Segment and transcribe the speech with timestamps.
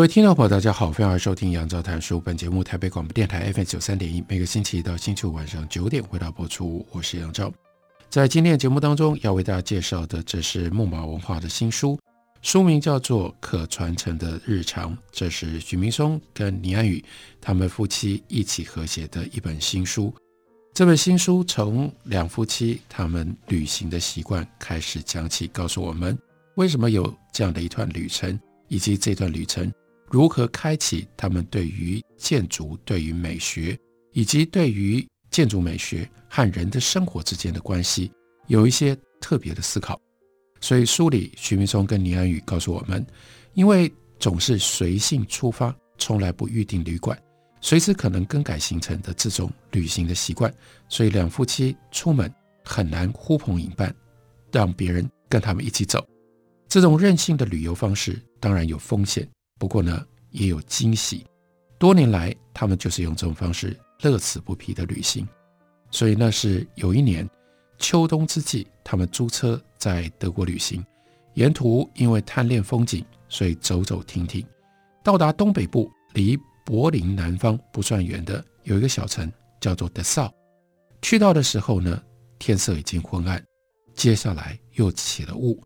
[0.00, 2.18] 各位听众朋友，大家好，欢迎收听杨照谈书。
[2.18, 6.86] 本节目台北广播电台 FM 九三点一，每个星期一到星期五晚上九点回到播出。
[6.90, 7.52] 我是杨照，
[8.08, 12.00] 在今天的节目当中要为大家介绍的，这是木马文化的新书，
[12.40, 17.04] 书名叫做《可传承的日常》，这是许明松跟倪安宇
[17.38, 20.10] 他们夫妻一起合写的一本新书。
[20.72, 26.18] 这本新书从两夫妻他们旅行的习惯开始讲起，告诉我们
[26.54, 29.70] 为什么有这样的一段旅程，以及这段旅程。
[30.10, 33.78] 如何开启他们对于建筑、对于美学，
[34.12, 38.10] 以及对于建筑美学和人的生活之间的关系，
[38.48, 40.00] 有一些特别的思考。
[40.60, 43.06] 所以书里徐明松跟倪安宇告诉我们，
[43.54, 47.16] 因为总是随性出发，从来不预定旅馆，
[47.60, 50.52] 随时可能更改行程的这种旅行的习惯，
[50.88, 52.28] 所以两夫妻出门
[52.64, 53.94] 很难呼朋引伴，
[54.50, 56.04] 让别人跟他们一起走。
[56.68, 59.26] 这种任性的旅游方式当然有风险。
[59.60, 61.26] 不过呢，也有惊喜。
[61.78, 65.28] 多年来，他们就是用这种方式乐此不疲的旅行。
[65.90, 67.28] 所以那是有一年
[67.76, 70.82] 秋冬之际，他们租车在德国旅行，
[71.34, 74.42] 沿途因为贪恋风景，所以走走停停。
[75.04, 80.32] 到达东北部，离柏林南方不算远的有一个小城叫做德绍。
[81.02, 82.02] 去到的时候呢，
[82.38, 83.44] 天色已经昏暗，
[83.94, 85.62] 接下来又起了雾。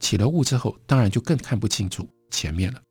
[0.00, 2.82] 起了雾之后，当然就更看不清楚前面了。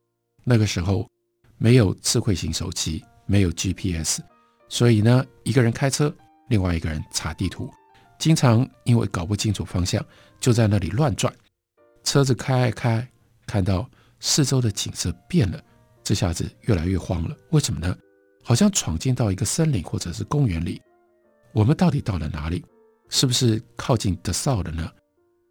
[0.48, 1.10] 那个时候
[1.58, 4.22] 没有智慧型手机，没有 GPS，
[4.70, 6.14] 所以呢，一个人开车，
[6.50, 7.70] 另外一个人查地图，
[8.20, 10.06] 经常因为搞不清楚方向，
[10.40, 11.34] 就在那里乱转。
[12.04, 13.06] 车子开开，
[13.48, 13.90] 看到
[14.20, 15.60] 四周的景色变了，
[16.04, 17.36] 这下子越来越慌了。
[17.50, 17.98] 为什么呢？
[18.44, 20.80] 好像闯进到一个森林或者是公园里。
[21.52, 22.64] 我们到底到了哪里？
[23.10, 24.88] 是不是靠近德绍了呢？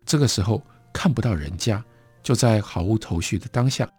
[0.07, 0.63] 这个时候
[0.93, 1.85] 看不到人家，
[2.23, 3.91] 就在毫无头绪的当下。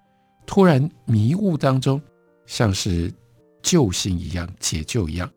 [0.45, 2.01] 突然迷雾当中，
[2.45, 3.13] 像是
[3.61, 5.29] 救星一样解救一样，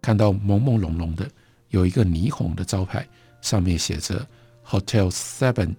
[0.00, 1.28] 看到朦朦胧胧的
[1.68, 3.06] 有一个霓虹的招牌，
[3.42, 4.26] 上面写着
[4.66, 5.74] Hotel Seven，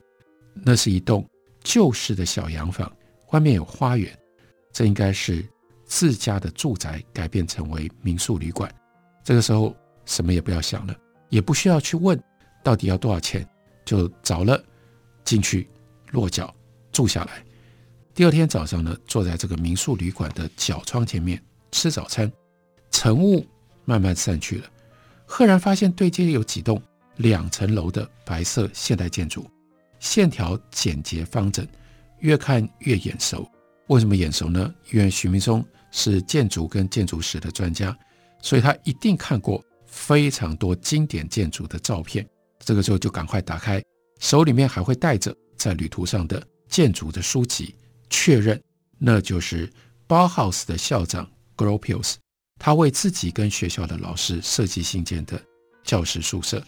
[0.54, 1.28] 那是一栋
[1.64, 2.92] 旧式的小洋房，
[3.32, 4.18] 外面有花园，
[4.72, 5.44] 这应该是
[5.86, 8.74] 自家的住宅改变成为民宿旅馆。
[9.24, 9.76] 这个时候
[10.06, 10.96] 什么也不要想了，
[11.30, 12.22] 也不需要去问
[12.64, 13.48] 到底要多少钱，
[13.84, 14.64] 就找了
[15.24, 15.68] 进去
[16.12, 16.54] 落脚
[16.92, 17.44] 住下来。
[18.16, 21.40] 第二天早上呢，坐在这个民宿旅馆的角窗前面
[21.74, 22.32] 吃早餐，
[22.90, 23.46] 晨雾
[23.84, 24.70] 慢慢散去了，
[25.26, 26.82] 赫然发现对街有几栋
[27.18, 29.46] 两层楼的白色现代建筑，
[30.00, 31.68] 线条简洁方整，
[32.20, 33.46] 越看越眼熟。
[33.88, 34.74] 为什么眼熟呢？
[34.94, 37.96] 因为徐明松是建筑跟建筑史的专家，
[38.42, 42.26] 所以他一定看过非常多经典建筑的照片。
[42.60, 43.84] 这个时候就赶快打开，
[44.22, 47.76] 手里面还会带着在旅途上的建筑的书籍。
[48.18, 48.60] 确认，
[48.98, 49.70] 那就是
[50.08, 52.16] 包豪斯的校长 Gropius，
[52.58, 55.40] 他为自己跟学校的老师设计新建的
[55.84, 56.64] 教师宿舍。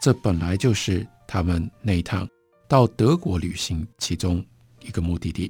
[0.00, 2.28] 这本来就是他们那一趟
[2.66, 4.44] 到德国旅行其中
[4.80, 5.48] 一个目的地，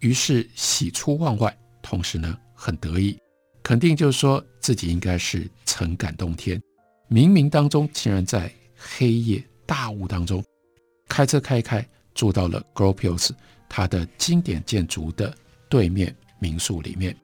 [0.00, 3.18] 于是喜出望外，同时呢很得意，
[3.62, 6.62] 肯定就是说自己应该是曾感动天。
[7.08, 10.44] 冥冥当中，竟然在黑夜大雾当中，
[11.08, 13.30] 开车开开，住到了 Gropius。
[13.74, 15.34] 他的经典建筑的
[15.66, 17.16] 对面民宿里面，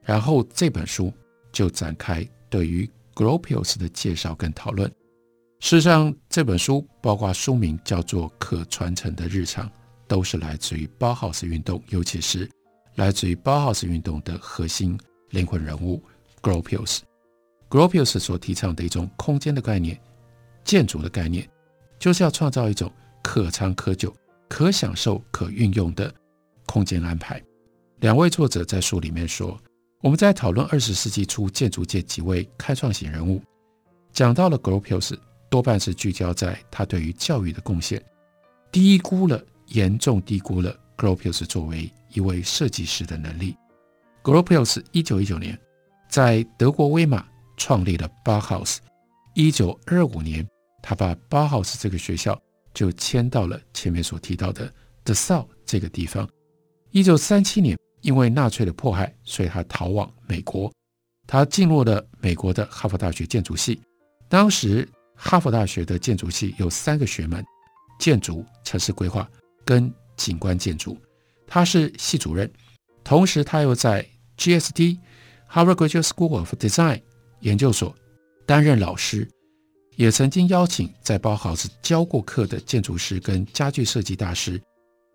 [0.00, 1.12] 然后这本书
[1.52, 4.90] 就展开对于 Gropius 的介绍跟讨论。
[5.60, 9.68] 事实上，这本书包括书名叫做《可传承的日常》，
[10.08, 12.48] 都是来自于包豪斯运动，尤其是
[12.94, 14.98] 来自于包豪斯运动的核心
[15.28, 16.02] 灵魂人物
[16.40, 17.00] Gropius。
[17.68, 20.00] Gropius 所提倡的一种空间的概念、
[20.64, 21.46] 建筑的概念，
[21.98, 22.90] 就是要创造一种
[23.22, 24.14] 可长可久。
[24.54, 26.14] 可享受、可运用的
[26.64, 27.42] 空间安排。
[27.98, 29.60] 两位作者在书里面说，
[30.00, 33.42] 我们在讨论二十世纪初建筑界几位开创型人物，
[34.12, 35.18] 讲到了 Gropius，
[35.50, 38.00] 多半是聚焦在他对于教育的贡献，
[38.70, 43.56] 低估了，严重低估了 Gropius 作为一位设计师的能力。
[44.22, 45.58] Gropius 一九一九年
[46.08, 47.26] 在德国威玛
[47.56, 48.76] 创立了 Bauhaus，
[49.34, 50.46] 一九二五年
[50.80, 52.40] 他把 Bauhaus 这个学校。
[52.74, 54.70] 就迁到了前面所提到的
[55.02, 56.28] 德绍这个地方。
[56.90, 60.70] 一九三七年，因为纳粹的迫害，所以他逃往美国。
[61.26, 63.80] 他进入了美国的哈佛大学建筑系。
[64.28, 67.42] 当时哈佛大学的建筑系有三个学门：
[67.98, 69.26] 建筑、城市规划
[69.64, 70.98] 跟景观建筑。
[71.46, 72.50] 他是系主任，
[73.02, 74.06] 同时他又在
[74.36, 77.00] GSD（Harvard Graduate School of Design）
[77.40, 77.94] 研究所
[78.44, 79.28] 担任老师，
[79.96, 84.60] 也曾经邀请在包豪斯教过课的建筑师跟家具设计大师，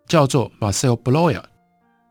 [0.06, 1.42] 叫做 Marcel Breuer，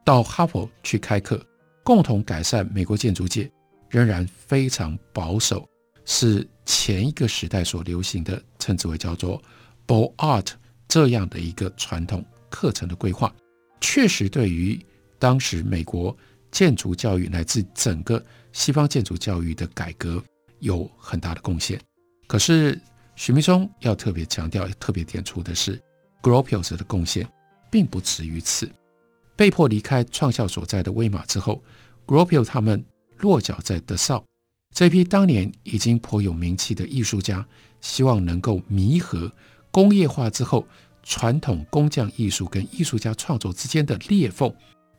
[0.06, 1.44] 到哈佛去开课，
[1.84, 3.50] 共同改善美国建筑界
[3.90, 5.68] 仍然非常保守，
[6.06, 9.42] 是前一个时代所流行的，称之为叫做
[9.88, 10.52] Bo Art
[10.88, 13.34] 这样的一个传统课程的规划。
[13.82, 14.80] 确实，对于
[15.18, 16.16] 当时美国
[16.52, 18.24] 建筑教育乃至整个
[18.54, 20.24] 西方建筑教育的改革
[20.60, 21.80] 有很大的贡献。
[22.30, 22.80] 可是，
[23.16, 25.82] 许明松要特别强调、特别点出的是
[26.22, 27.28] ，Gropius 的贡献
[27.72, 28.70] 并不止于此。
[29.36, 31.60] 被迫离开创校所在的威玛之后
[32.06, 32.86] ，Gropius 他们
[33.18, 34.24] 落脚在德绍。
[34.76, 37.44] 这批当年已经颇有名气的艺术家，
[37.82, 39.32] 希望能够弥合
[39.72, 40.66] 工业化之后。
[41.02, 44.54] 传统工匠艺术跟艺术家创作之间的裂缝，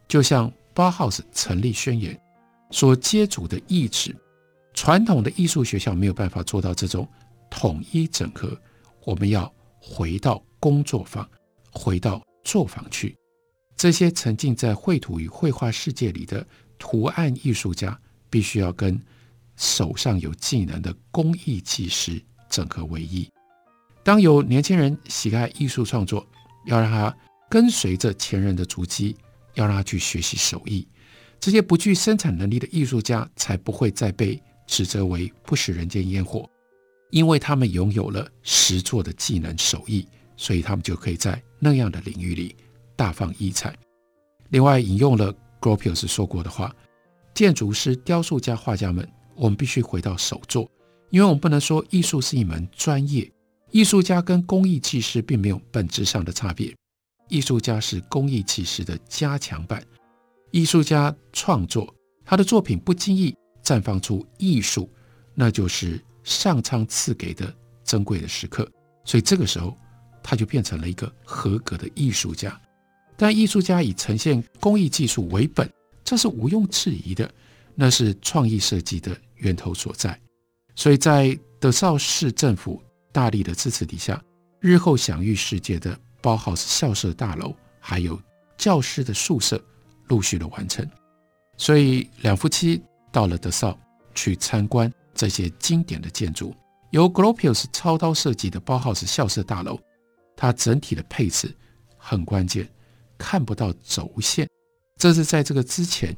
[0.09, 2.19] 就像包豪斯成立宣言
[2.71, 4.17] 所接触的意志，
[4.75, 7.09] 传统的艺术学校没有办法做到这种
[7.51, 8.59] 统一整合。
[9.05, 11.29] 我们要回到工作坊，
[11.73, 13.17] 回到作坊去。
[13.77, 16.47] 这些沉浸在绘图与绘画世界里的
[16.79, 19.01] 图案艺术家，必须要跟
[19.57, 23.29] 手上有技能的工艺技师整合为一。
[24.03, 26.27] 当有年轻人喜爱艺术创作，
[26.67, 27.15] 要让他
[27.49, 29.17] 跟随着前人的足迹，
[29.55, 30.87] 要让他去学习手艺。
[31.39, 34.41] 这些不具生产能力的艺术家，才不会再被
[34.71, 36.49] 指责为不食人间烟火，
[37.11, 40.07] 因为他们拥有了实作的技能手艺，
[40.37, 42.55] 所以他们就可以在那样的领域里
[42.95, 43.77] 大放异彩。
[44.51, 46.73] 另外，引用了 Gropius 说过的话：
[47.35, 50.71] 建筑师、雕塑家、画家们，我们必须回到手作，
[51.11, 53.29] 因为我们不能说艺术是一门专业。
[53.73, 56.73] 艺术家跟工艺技师并没有本质上的差别，
[57.29, 59.85] 艺术家是工艺技师的加强版。
[60.53, 61.93] 艺术家创作
[62.25, 64.89] 他的作品不经意绽放出艺术，
[65.35, 67.55] 那就是上苍赐给的
[67.85, 68.71] 珍贵的时刻。
[69.05, 69.77] 所以这个时候，
[70.23, 72.61] 他就变成了一个合格的艺术家。
[73.17, 75.71] 但艺术家以呈现工艺技术为本，
[76.05, 77.31] 这是毋庸置疑的，
[77.75, 80.19] 那是创意设计的源头所在。
[80.75, 82.83] 所以在德绍市政府。
[83.12, 84.23] 大力的支持底下，
[84.61, 88.17] 日后享誉世界的包豪斯校舍大楼，还有
[88.57, 89.61] 教师的宿舍，
[90.07, 90.89] 陆续的完成。
[91.57, 92.81] 所以两夫妻
[93.12, 93.79] 到了德绍
[94.15, 96.55] 去参观这些经典的建筑。
[96.91, 99.79] 由 Gropius 操刀设计的包豪斯校舍大楼，
[100.37, 101.55] 它整体的配置
[101.97, 102.69] 很关键，
[103.17, 104.49] 看不到轴线，
[104.97, 106.17] 这是在这个之前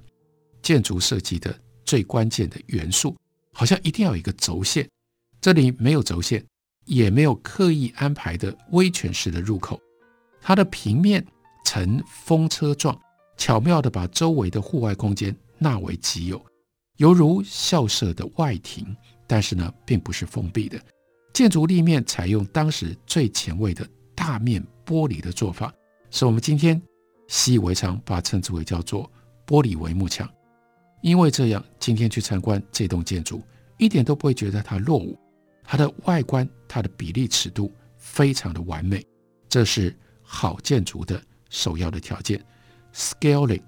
[0.62, 1.55] 建筑设计的
[1.85, 3.17] 最关键的元素，
[3.53, 4.89] 好像一定要有一个轴线，
[5.41, 6.44] 这里没有轴线。
[6.85, 9.81] 也没有刻意安排的威权式的入口，
[10.41, 11.25] 它的平面
[11.65, 13.00] 呈风车状，
[13.37, 16.44] 巧妙地把周围的户外空间纳为己有，
[16.97, 18.96] 犹如校舍的外庭。
[19.27, 20.79] 但是呢，并不是封闭的。
[21.32, 25.72] 建筑立面采用当时最前卫的大面玻璃的做法，
[26.11, 26.81] 是我们今天
[27.29, 29.11] 习以为常，把它称之为叫做
[29.46, 30.29] 玻璃帷幕墙。
[31.01, 33.41] 因为这样，今天去参观这栋建筑，
[33.79, 35.19] 一点都不会觉得它落伍。
[35.65, 39.03] 它的外观，它的比例尺度非常的完美，
[39.49, 41.19] 这是好建筑的
[41.49, 42.44] 首要的条件。
[42.93, 43.63] Scaling，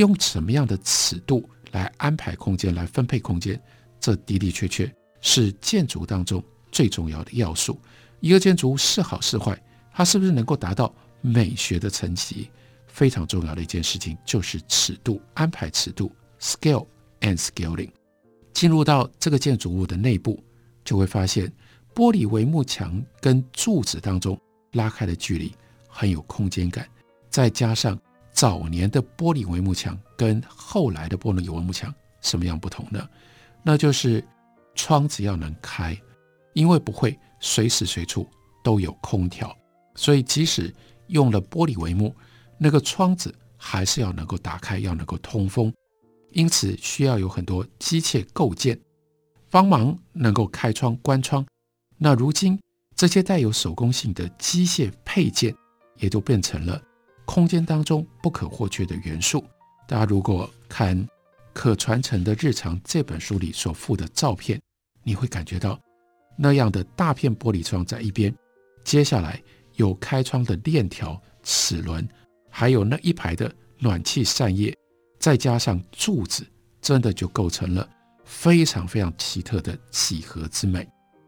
[0.00, 3.60] 用什么样的尺度来安排空间，来分配空间，
[4.00, 6.42] 这的的确确是建筑当中
[6.72, 7.80] 最重要的要素。
[8.18, 9.56] 一个建筑物是好是坏，
[9.92, 12.50] 它是不是能够达到美学的层级，
[12.88, 16.86] 非常重要的一件事情就是尺度安排，尺度 Scale
[17.20, 17.90] and Scaling。
[18.52, 20.42] 进入到这个建筑物的内部。
[20.82, 21.46] 就会发现，
[21.94, 24.36] 玻璃帷幕墙跟柱子当中
[24.72, 25.52] 拉开的距离
[25.86, 26.88] 很有空间感，
[27.28, 27.96] 再加上
[28.32, 33.08] 早年的玻璃帷幕墙跟后来的玻璃帷幕墙什么样不同呢？
[33.62, 34.24] 那就是
[34.74, 35.98] 窗子要能开，
[36.54, 38.28] 因为不会随时随处
[38.64, 39.54] 都有空调，
[39.94, 40.74] 所以即使
[41.08, 42.14] 用了玻璃帷幕，
[42.58, 45.72] 那个窗子还是要能够打开，要能够通风，
[46.30, 48.78] 因此需要有很多机械构件。
[49.50, 51.44] 帮忙能够开窗关窗，
[51.98, 52.56] 那如今
[52.94, 55.52] 这些带有手工性的机械配件，
[55.96, 56.80] 也都变成了
[57.30, 59.44] 空间当中不可或缺的元素。
[59.86, 60.98] 大家如果看
[61.52, 64.60] 《可传承的日常》这本书里所附的照片，
[65.04, 65.78] 你会感觉到
[66.36, 68.34] 那样的大片玻璃窗在一边，
[68.82, 69.40] 接下来
[69.76, 72.04] 有开窗的链条齿轮，
[72.50, 74.76] 还有那一排的暖气扇叶，
[75.20, 76.44] 再加上柱子，
[76.82, 77.88] 真的就构成了
[78.24, 80.84] 非常非常奇特的几何之美。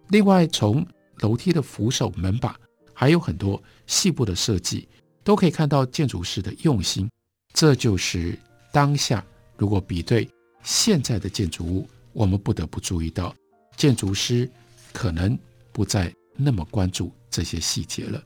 [0.08, 0.84] 另外，从
[1.18, 2.56] 楼梯的扶手、门把，
[2.92, 4.88] 还有很多细部的设计，
[5.24, 7.08] 都可以看到建筑师的用心。
[7.52, 8.38] 这就是
[8.72, 9.24] 当下
[9.56, 10.28] 如果比对
[10.62, 13.34] 现在的建筑物，我们不得不注意到，
[13.76, 14.50] 建筑师
[14.92, 15.38] 可能
[15.72, 18.22] 不再那么关注这些细节了。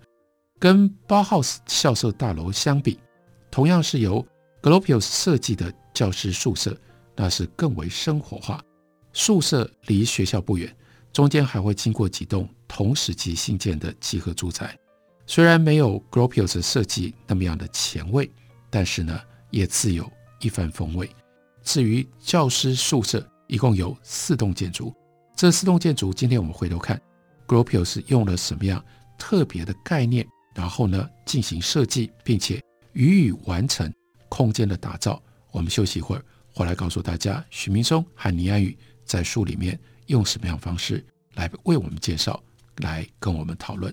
[0.58, 2.98] 跟包豪斯校舍大楼相比，
[3.50, 4.26] 同样是由
[4.62, 6.76] Gropius 设计的教师宿舍，
[7.14, 8.62] 那是更为生活化。
[9.12, 10.74] 宿舍离学校不远，
[11.12, 14.78] 中间还会经过几栋同时期新建的集合住宅。
[15.26, 18.30] 虽然没有 Gropius 设计那么样的前卫，
[18.70, 21.10] 但是呢，也自有一番风味。
[21.62, 24.94] 至于教师宿舍，一共有四栋建筑。
[25.34, 27.00] 这四栋建筑，今天我们回头看
[27.46, 28.82] ，Gropius 用了什么样
[29.18, 30.26] 特别的概念？
[30.54, 33.92] 然后呢，进行设计，并且予以完成
[34.28, 35.20] 空间的打造。
[35.50, 41.04] 我们休息一会儿，回来告诉大家，许明松和倪安宇在书里面用什么样方式
[41.34, 42.40] 来为我们介绍，
[42.76, 43.92] 来跟我们讨论。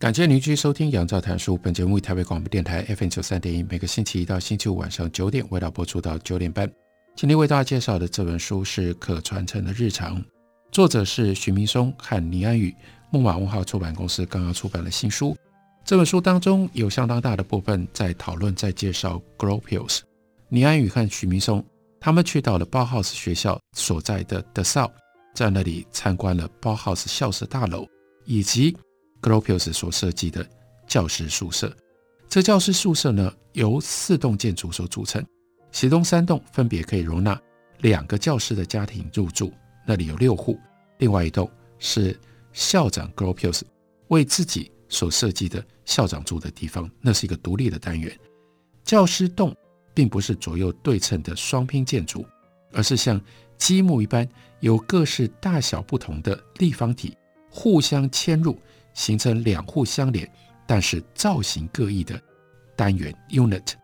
[0.00, 1.54] 感谢您继续收听《杨照谈书》。
[1.58, 6.70] 本节目以台北广播电台 FM 九三点一，每个星期一到星期五晚上九点，为大家播出到九点半。
[7.16, 10.16] 今天为大家介绍的这本书是《可传承的日常》，
[10.70, 12.72] 作者是徐明松和倪安宇，
[13.10, 15.36] 木马文化出版公司刚刚出版的新书。
[15.84, 20.02] 这本书当中有相当大的部分在讨论，在介绍 Gropius。
[20.48, 21.64] 倪安宇和徐明松
[21.98, 24.88] 他们去到了包豪斯学校所在的 Dessau，
[25.34, 27.84] 在那里参观了包豪斯校舍大楼
[28.26, 28.76] 以及。
[29.20, 30.46] Gropius 所设计的
[30.86, 31.74] 教师宿舍，
[32.28, 35.24] 这教师宿舍呢，由四栋建筑所组成，
[35.70, 37.40] 其中三栋分别可以容纳
[37.78, 39.52] 两个教师的家庭入住，
[39.86, 40.54] 那里有六户；
[40.98, 42.18] 另外一栋是
[42.52, 43.62] 校长 Gropius
[44.08, 48.16] 为自己所设计的校长住的地方，那是一个独立的单元。
[48.84, 49.54] 教师栋
[49.92, 52.24] 并不是左右对称的双拼建筑，
[52.72, 53.20] 而是像
[53.58, 54.26] 积木一般，
[54.60, 57.16] 由各式大小不同的立方体
[57.50, 58.56] 互相嵌入。
[58.98, 60.28] 形成两户相连，
[60.66, 62.20] 但是造型各异的
[62.76, 63.74] 单元 unit，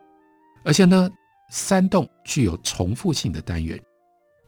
[0.64, 1.09] 而且呢，
[1.50, 3.80] 三栋具有重复性的单元。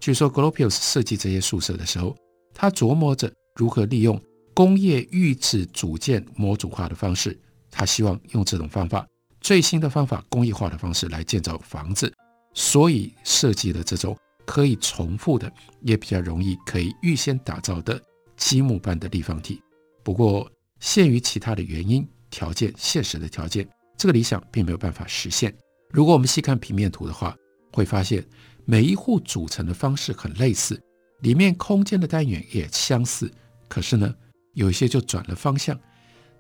[0.00, 2.16] 据说 Gropius 设计这些宿舍的时候，
[2.52, 4.20] 他琢磨着如何利用
[4.52, 7.38] 工业预制组件模组化的方式，
[7.70, 9.06] 他希望用这种方法，
[9.40, 12.12] 最新的方法，工业化的方式来建造房子，
[12.54, 15.48] 所以设计了这种可以重复的，
[15.82, 18.02] 也比较容易可以预先打造的
[18.36, 19.62] 积木般的立方体。
[20.02, 20.48] 不过，
[20.80, 25.54] 限于其他的原因、条件、现实的条件，这个理想并没有办法实现。
[25.90, 27.36] 如果我们细看平面图的话，
[27.72, 28.24] 会发现
[28.64, 30.80] 每一户组成的方式很类似，
[31.20, 33.30] 里面空间的单元也相似。
[33.68, 34.14] 可是呢，
[34.54, 35.78] 有一些就转了方向。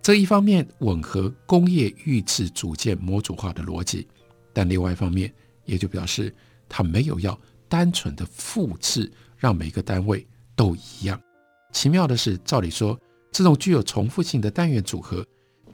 [0.02, 4.06] 这一方面吻合工业预制组件模组化的逻辑，
[4.52, 5.32] 但另外一方面
[5.64, 6.34] 也就表示
[6.68, 7.38] 它没有要
[7.68, 11.20] 单纯的复制，让每个单位都一样。
[11.72, 12.98] 奇妙的是，照理说。
[13.36, 15.22] 这种具有重复性的单元组合，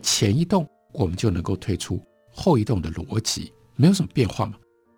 [0.03, 4.57] 前一栋我们就能够推出后一栋的逻辑，没有什么变化嘛？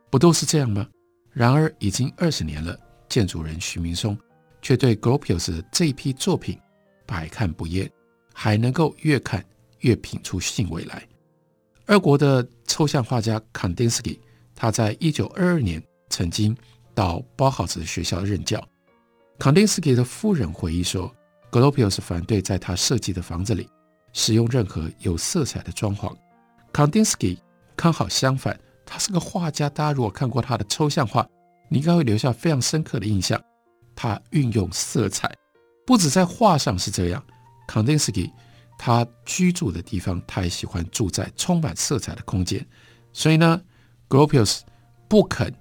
[0.09, 0.88] 不都是这样吗？
[1.30, 2.75] 然而已经二十年了，
[3.06, 4.16] 建筑人徐明松
[4.62, 6.59] 却对 Gropius 的这一批作品
[7.04, 7.90] 百看不厌，
[8.33, 9.44] 还能够越看
[9.80, 11.06] 越品出兴味来。
[11.88, 14.18] 俄国的抽象画家康丁斯基，
[14.54, 16.56] 他在一九二二年曾经
[16.94, 18.66] 到包豪斯学校任教。
[19.38, 21.14] 康丁斯基的夫人回忆说。
[21.54, 23.70] Gropius 反对在他设计的房子里
[24.12, 26.12] 使用任何有色彩的装潢。
[26.73, 27.38] Kandinsky
[27.76, 29.70] 刚好相反，他是个画家。
[29.70, 31.25] 大家如果看过他的抽象画，
[31.68, 33.40] 你应该会留下非常深刻的印象。
[33.94, 35.32] 他运用色彩，
[35.87, 37.25] 不止在画上是这样。
[37.68, 38.32] Kandinsky
[38.76, 42.66] 他居住的地方，他也喜欢住在充满色彩的空间。
[43.12, 43.62] 所以呢
[44.08, 44.62] ，Gropius
[45.06, 45.54] 不肯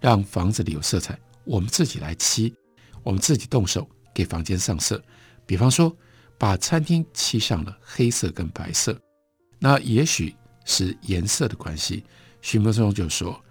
[0.00, 2.54] 让房子里有色彩，我们自己来漆，
[3.02, 4.98] 我们自己动手给房间上色。
[5.46, 5.94] 比方说，
[6.38, 8.98] 把餐厅漆上了黑色跟白色。
[9.58, 10.34] 那也许
[10.64, 12.04] 是颜色的关系，
[12.40, 13.42] 徐明松就说，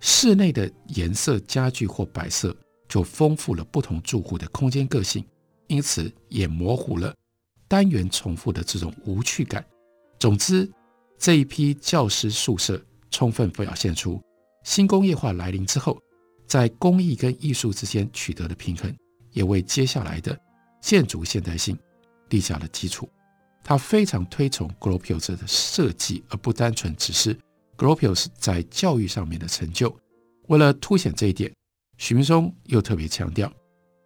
[0.00, 2.56] 室内的颜色、家具或摆设
[2.88, 5.24] 就丰富了不同住户的空间个性，
[5.66, 7.14] 因此也模糊了
[7.68, 9.64] 单元重复的这种无趣感。
[10.18, 10.70] 总之，
[11.18, 14.22] 这一批教师宿舍充分表现出
[14.64, 16.00] 新工业化来临之后，
[16.46, 18.94] 在工艺跟艺术之间取得的平衡，
[19.32, 20.38] 也为接下来的
[20.82, 21.78] 建筑现代性
[22.28, 23.08] 立下了基础。
[23.64, 27.38] 他非常推崇 Gropius 的设计，而不单纯只是
[27.78, 29.96] Gropius 在教育上面的成就。
[30.48, 31.50] 为了凸显这一点，
[31.96, 33.50] 许明松又特别强调，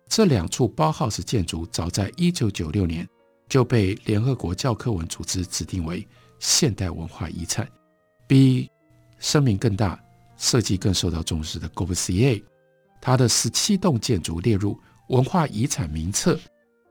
[0.06, 3.08] 这两处包豪斯建筑早在1996年
[3.48, 6.06] 就被联合国教科文组织指定为
[6.38, 7.66] 现代文化遗产，
[8.28, 8.70] 比
[9.18, 9.98] 声名更大、
[10.36, 12.42] 设计更受到重视的 g o b u s i e r
[13.00, 14.78] 他的十七栋建筑列入
[15.08, 16.38] 文化遗产名册，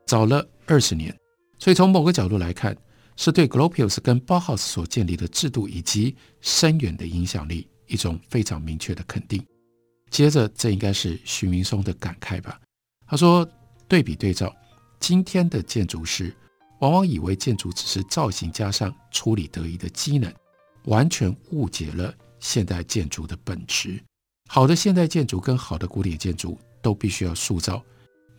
[0.06, 1.14] 早了二十年。
[1.58, 2.76] 所以从某个角度来看，
[3.16, 9.44] 是对 Gropius 跟包豪斯所建立的制度以及深远的影响力一种非常明确的肯定。
[10.10, 12.60] 接着，这应该是徐明松的感慨吧？
[13.06, 13.48] 他说
[13.88, 14.54] ：“对比对照，
[15.00, 16.34] 今天的建筑师
[16.80, 20.32] 往往以为建筑只是造型加上处理得宜的机能，
[20.84, 24.00] 完全误解了现代建筑的本质。
[24.48, 27.82] 好的现代建筑跟好的古典建筑都必须要塑造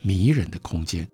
[0.02, 1.08] 迷人的空间，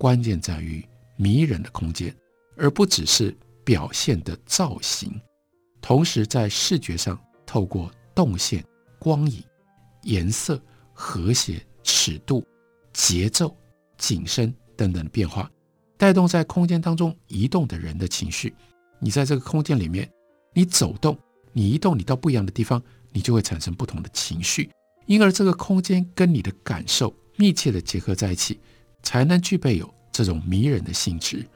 [0.00, 0.82] 关键在于。”
[1.22, 2.16] 迷人的空间，
[2.56, 5.20] 而不只是表现的造型。
[5.82, 8.64] 同时，在视觉上，透过动线、
[8.98, 9.44] 光影、
[10.04, 10.58] 颜色、
[10.94, 12.42] 和谐、尺度、
[12.94, 13.54] 节奏、
[13.98, 15.50] 景深等等的变化，
[15.98, 18.54] 带动在空间当中移动的人的情绪。
[18.98, 20.10] 你在这个空间里面，
[20.54, 21.18] 你走动，
[21.52, 24.70] 你移动，你到不一样的地方，你就会产生不同的情绪。
[25.04, 28.58] 因而，这个空间跟你的感受密切的结合在一起，
[29.02, 29.92] 才能具备有。
[30.12, 31.46] 这种迷人的性质，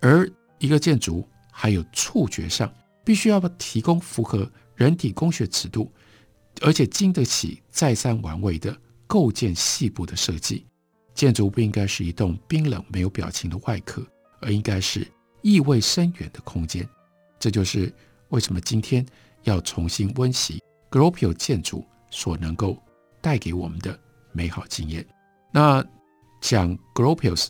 [0.00, 2.72] 而一个建筑还有触觉上，
[3.04, 5.92] 必须要提供符合人体工学尺度，
[6.62, 8.74] 而且经得起再三玩味的
[9.06, 10.64] 构建细部的设计。
[11.12, 14.00] 建筑不应该是一栋冰冷没有表情的外壳，
[14.40, 15.06] 而应该是
[15.42, 16.88] 意味深远的空间。
[17.38, 17.92] 这就是
[18.28, 19.04] 为什么今天
[19.42, 22.80] 要重新温习 Gropio 建筑所能够
[23.20, 23.98] 带给我们的
[24.32, 25.04] 美好经验。
[25.50, 25.84] 那
[26.40, 27.48] 讲 Gropius。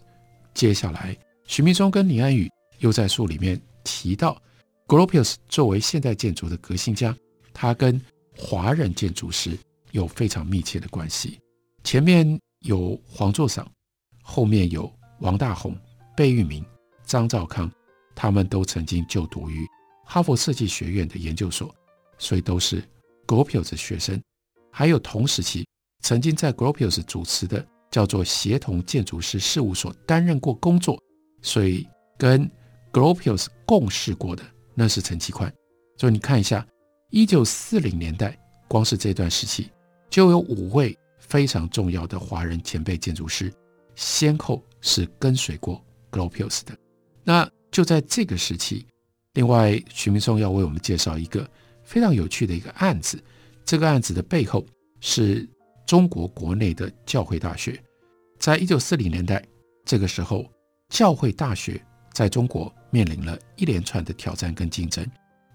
[0.55, 4.40] 接下来，许明松跟李安宇又在书里面提到
[4.87, 7.16] ，Gropius 作为现代建筑的革新家，
[7.53, 8.01] 他跟
[8.37, 9.57] 华人建筑师
[9.92, 11.38] 有非常密切的关系。
[11.85, 13.70] 前面有黄作赏，
[14.22, 15.72] 后面有王大鋐、
[16.16, 16.64] 贝聿铭、
[17.05, 17.70] 张肇康，
[18.16, 19.64] 他们都曾经就读于
[20.05, 21.72] 哈佛设计学院的研究所，
[22.18, 22.83] 所以都是
[23.27, 24.20] Gropius 的学生。
[24.72, 25.66] 还有同时期
[26.03, 27.64] 曾经在 Gropius 主持的。
[27.98, 30.96] 叫做协同建筑师事务所担任过工作，
[31.42, 31.84] 所以
[32.16, 32.48] 跟
[32.92, 35.52] Gropius 共事过的那是陈其宽。
[35.96, 36.64] 所以你看一下，
[37.11, 39.68] 一九四零年代，光是这段时期
[40.08, 43.52] 就有五位非常重要的华人前辈建筑师，
[43.96, 46.78] 先后是跟随过 Gropius 的。
[47.24, 48.87] 那就在这个时期，
[49.34, 51.44] 另外徐明松要为我们介绍一个
[51.82, 53.20] 非常有趣的一个案子，
[53.64, 54.64] 这个案子的背后
[55.00, 55.48] 是。
[55.88, 57.82] 中国国内的教会大学，
[58.38, 59.44] 在一九四零年代
[59.85, 60.44] 这个时候，
[60.88, 65.07] 教会大学在中国面临了一连串的挑战跟竞争。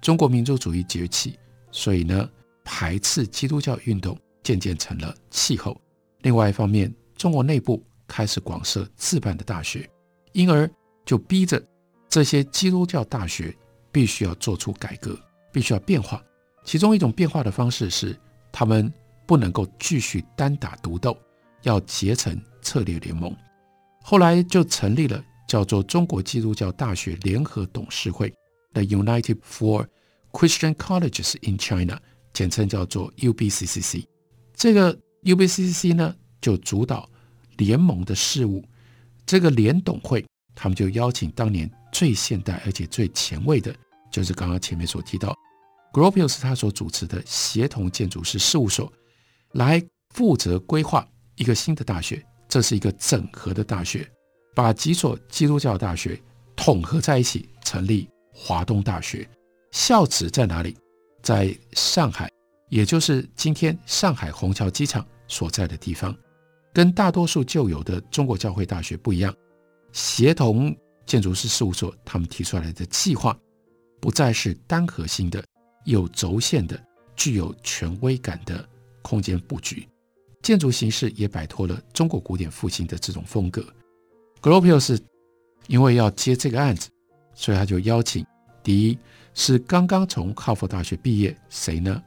[0.01, 1.39] 中国民族主义崛起，
[1.71, 2.29] 所以呢，
[2.63, 5.79] 排斥基督教运动渐渐成了气候。
[6.21, 9.89] 另外一方面，中国内部开始广设自办的大学，
[10.33, 10.69] 因而
[11.05, 11.63] 就逼着
[12.09, 13.55] 这些基督教大学
[13.91, 15.17] 必须要做出改革，
[15.51, 16.21] 必须要变化。
[16.63, 18.19] 其中一种变化的方式是
[18.51, 18.93] 他们。
[19.25, 21.17] 不能够继续单打独斗，
[21.63, 23.35] 要结成策略联盟。
[24.01, 28.33] 后来就成立了叫做中国基督教大学联合董事会
[28.73, 29.87] ，The United Four
[30.31, 31.99] Christian Colleges in China，
[32.33, 34.05] 简称叫做 UBCCC。
[34.55, 37.09] 这个 UBCCC 呢，就主导
[37.57, 38.63] 联盟的事务。
[39.25, 43.73] 这个联董会，他们就邀请当年最现代而且最前卫的，
[44.11, 45.33] 就是刚刚前面所提到
[45.93, 48.91] ，Gropius 他所主持的协同建筑师事务所。
[49.53, 54.09] 来负责规划一个新的大学，这是一个整合的大学，
[54.55, 56.19] 把几所基督教大学
[56.55, 59.27] 统合在一起，成立华东大学。
[59.71, 60.77] 校址在哪里？
[61.21, 62.29] 在上海，
[62.69, 66.15] 也就是今天上海虹桥机场所在的地方。
[66.73, 69.33] 跟大多数旧有的中国教会大学不一样，
[69.91, 73.37] 协同建筑师事务所他们提出来的计划，
[74.01, 75.43] 不再是单核心的、
[75.85, 76.79] 有轴线的、
[77.15, 78.67] 具有权威感的。
[79.03, 79.85] 空间布局，
[80.43, 83.65] 建筑形式也摆脱了中国古典复兴的这种风格。
[84.41, 84.99] Gropius
[85.67, 86.89] 因为要接这个案子，
[87.33, 88.25] 所以他就邀请
[88.61, 88.97] 第一
[89.33, 92.03] 是刚刚从哈佛大学毕业，谁呢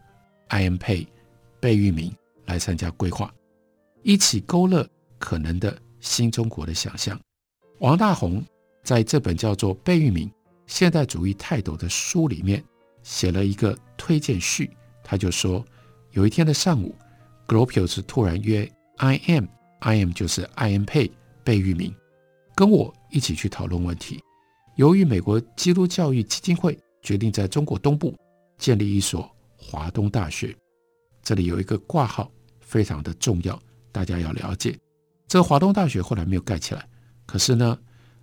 [0.49, 0.77] ？I.M.
[0.77, 1.07] Pei
[1.59, 3.33] 贝聿铭来参加规划，
[4.03, 4.87] 一起勾勒
[5.19, 7.19] 可能的新中国的想象。
[7.79, 8.43] 王大閎
[8.85, 10.31] 在这本叫做《贝聿铭
[10.67, 12.63] 现代主义泰斗》的书里面
[13.03, 14.71] 写了一个推荐序，
[15.03, 15.65] 他就说，
[16.13, 16.95] 有一天的上午
[17.47, 21.11] ，Gropius 突然约 I am，I am 就是 I am Pay
[21.45, 21.95] 贝聿铭，
[22.55, 24.23] 跟我一起去讨论问题。
[24.77, 28.15] 由于美国基督教育基金会决定在中国东部
[28.59, 30.55] 建立一所华东大学，
[31.23, 32.31] 这里有一个挂号，
[32.61, 33.59] 非常的重要，
[33.91, 34.79] 大家要了解。
[35.29, 36.87] 这个华东大学后来没有盖起来，
[37.27, 37.79] 可是呢，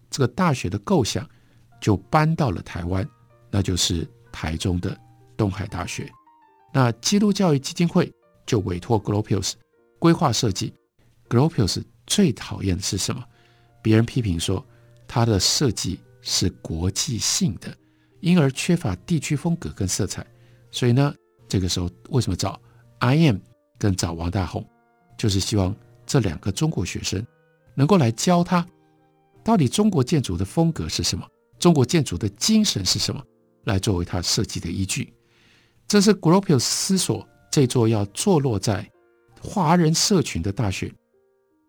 [0.10, 1.28] 这个大学的构想
[1.82, 3.08] 就搬到了台湾，
[3.50, 4.98] 那就是台中的
[5.36, 6.10] 东海大学。
[6.72, 8.12] 那基督教育基金会
[8.46, 9.54] 就委托 Gropius
[10.00, 10.74] 规划设计。
[11.30, 13.24] Gropius 最讨厌的是什么？
[13.82, 14.66] 别人批评说
[15.08, 17.76] 他的设计是国际性的，
[18.20, 20.26] 因而缺乏地区风格跟色彩。
[20.72, 21.14] 所以呢，
[21.48, 22.60] 这个时候为什么找
[23.00, 23.38] I.M.
[23.78, 24.66] 跟找王大閎，
[25.18, 25.76] 就是希望
[26.06, 27.26] 这两个中国学生
[27.76, 28.66] 能够来教他，
[29.44, 31.28] 到底中国建筑的风格是什么，
[31.60, 33.22] 中国建筑的精神是什么，
[33.66, 35.14] 来作为他设计的依据。
[35.88, 38.84] 这是 Gropius 思索这座要坐落在
[39.40, 40.92] 华人社群的大学，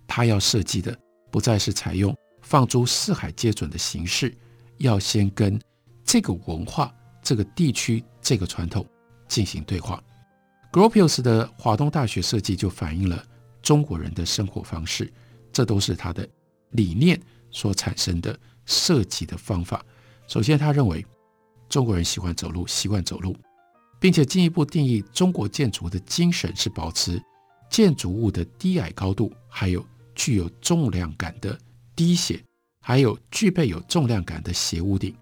[0.07, 0.99] 他要设计的
[1.31, 4.35] 不再是采用放诸四海皆准的形式，
[4.79, 5.61] 要先跟
[6.03, 6.91] 这个文化、
[7.23, 8.87] 这个地区、这个传统
[9.29, 10.03] 进行对话。
[10.73, 13.23] Gropius 的华东大学设计就反映了
[13.61, 15.13] 中国人的生活方式，
[15.53, 16.27] 这都是他的
[16.71, 17.21] 理念
[17.51, 19.85] 所产生的设计的方法。
[20.29, 21.05] 首先，他认为
[21.69, 23.37] 中国人喜欢走路，习惯走路。
[24.05, 27.19] 并且进一步定义中国建筑的精神是保持
[27.71, 29.83] 建筑物的低矮高度，还有
[30.15, 31.59] 具有重量感的
[31.97, 32.39] 低斜，
[32.83, 35.17] 还有具备有重量感的斜屋顶。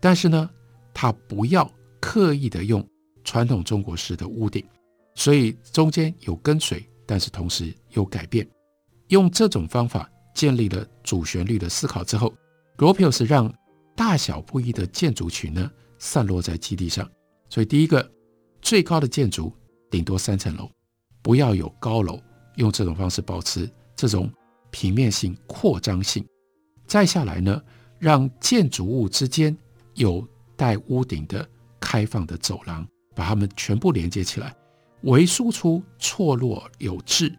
[0.00, 0.50] 但是呢，
[0.92, 1.70] 它不要
[2.00, 2.84] 刻意的用
[3.22, 4.66] 传统中国式的屋顶，
[5.14, 8.44] 所以中间有跟随，但是同时有改变。
[9.10, 12.34] 用这种方法建立了主旋律的思考之后
[12.78, 13.54] ，Gropius 让
[13.94, 15.70] 大小不一的建筑群呢
[16.00, 17.08] 散落在基地上。
[17.48, 18.10] 所以第一个。
[18.64, 19.52] 最高的建筑
[19.90, 20.70] 顶多三层楼，
[21.20, 22.18] 不要有高楼，
[22.56, 24.32] 用这种方式保持这种
[24.70, 26.26] 平面性、扩张性。
[26.86, 27.62] 再下来呢，
[27.98, 29.54] 让建筑物之间
[29.96, 31.46] 有带屋顶的
[31.78, 34.56] 开放的走廊，把它们全部连接起来，
[35.02, 37.38] 围输出错落有致、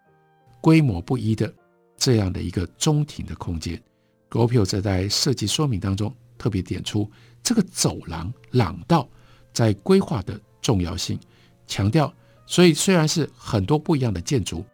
[0.62, 1.52] 规模不一的
[1.98, 3.82] 这样的一个中庭的空间。
[4.30, 7.10] Gropio 则在设计说明当中特别点出
[7.42, 9.10] 这个走廊廊道
[9.52, 10.40] 在规划的。
[10.66, 11.20] 重要性
[11.68, 12.12] 强调，
[12.48, 14.66] 所以虽然是很多不一样的建筑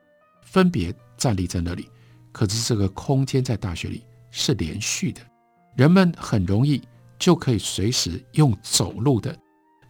[0.41, 1.89] 分别站立在那里，
[2.31, 4.01] 可是这个空间在大学里
[4.31, 5.19] 是连续的，
[5.75, 6.81] 人们很容易
[7.19, 9.37] 就可以随时用走路的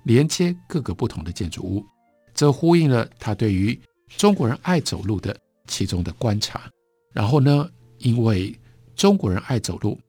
[0.06, 1.86] 连接各个不同的建筑物，
[2.34, 3.80] 这呼应了他对于
[4.18, 5.38] 中国人爱走路的
[5.68, 6.68] 其中的观察。
[7.14, 8.60] 然后呢，因为
[8.96, 10.00] 中国人爱走路，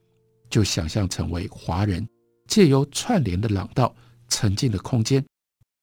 [0.49, 2.09] 就想象成为华人
[2.49, 3.95] 借由串联的廊道、
[4.29, 5.23] 沉浸的空间。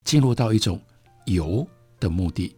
[0.09, 0.81] 进入到一种
[1.27, 1.67] 游
[1.99, 2.55] 的目的。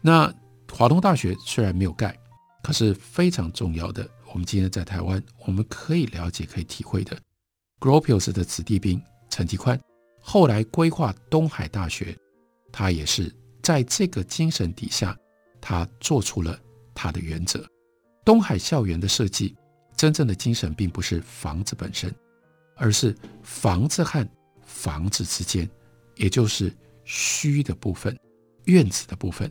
[0.00, 0.32] 那
[0.72, 2.16] 华东大学虽然没有盖，
[2.62, 4.08] 可是非常重要的。
[4.32, 7.18] 我们今天在台湾，我们可以了解、可以体会的。
[7.80, 9.76] Gropius 的子弟兵陈其宽
[10.20, 12.16] 后来规划东海大学，
[12.70, 15.18] 他也是在这个精神底下，
[15.60, 16.56] 他做出了
[16.94, 17.66] 他的原则。
[18.24, 19.56] 东海校园的设计，
[19.96, 22.14] 真正的精神并不是房子本身，
[22.76, 24.24] 而是房子和
[24.62, 25.68] 房子之间。
[26.16, 26.74] 也就是
[27.04, 28.16] 虚的部分，
[28.64, 29.50] 院子的部分，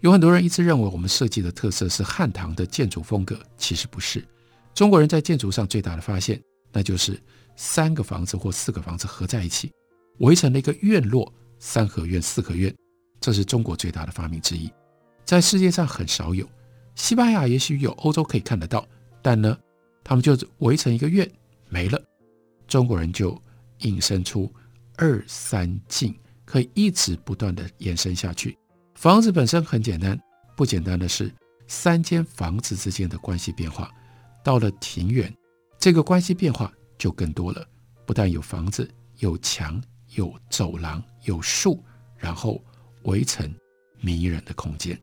[0.00, 4.24] 有很多人一直认为我们设计的特色是汉唐的建筑风格，其实不是。
[4.74, 6.40] 中国人在建筑上最大的发现，
[6.72, 7.20] 那就是
[7.56, 9.70] 三个房子或四个房子合在一起，
[10.18, 12.74] 围成了一个院落，三合院、四合院，
[13.20, 14.70] 这是中国最大的发明之一，
[15.24, 16.48] 在世界上很少有。
[16.94, 18.86] 西班牙也许有，欧洲可以看得到，
[19.22, 19.58] 但呢，
[20.04, 21.30] 他们就围成一个院
[21.68, 22.02] 没了。
[22.66, 23.40] 中国人就
[23.78, 24.52] 引申出。
[24.96, 28.56] 二三进可以一直不断地延伸下去。
[28.94, 30.18] 房子本身很简单，
[30.56, 31.32] 不简单的是
[31.66, 33.90] 三间房子之间的关系变化。
[34.44, 35.32] 到了庭园，
[35.78, 37.66] 这个关系变化就更多了。
[38.04, 39.82] 不但有房子，有墙，
[40.14, 41.82] 有走廊，有树，
[42.16, 42.62] 然后
[43.04, 43.52] 围成
[44.00, 45.00] 迷人的空间。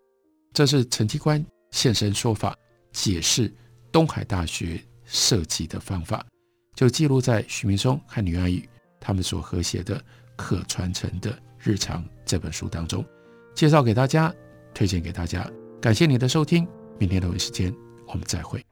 [0.54, 2.56] 这是陈其宽现身说法，
[2.92, 3.54] 解释
[3.92, 6.26] 东海大学设计的方法，
[6.76, 8.68] 就记录在徐明松和吕安宇。
[9.00, 9.98] 他们所合写的
[10.36, 13.06] 《可传承的日常》这本书当中，
[13.56, 14.34] 介绍给大家，
[14.74, 15.50] 推荐给大家。
[15.82, 17.74] 感谢你的收听，明天同一时间
[18.08, 18.69] 我们再会。